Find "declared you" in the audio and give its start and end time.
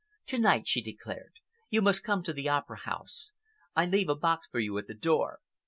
0.81-1.79